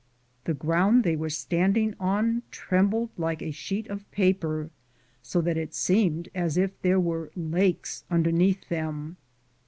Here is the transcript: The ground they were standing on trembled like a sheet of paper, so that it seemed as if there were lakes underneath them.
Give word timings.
The 0.45 0.55
ground 0.55 1.03
they 1.03 1.15
were 1.15 1.29
standing 1.29 1.93
on 1.99 2.41
trembled 2.49 3.11
like 3.19 3.43
a 3.43 3.51
sheet 3.51 3.87
of 3.87 4.09
paper, 4.09 4.71
so 5.21 5.41
that 5.41 5.57
it 5.57 5.75
seemed 5.75 6.27
as 6.33 6.57
if 6.57 6.81
there 6.81 6.99
were 6.99 7.31
lakes 7.35 8.03
underneath 8.09 8.67
them. 8.67 9.17